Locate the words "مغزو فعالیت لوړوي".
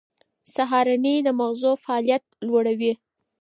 1.39-2.93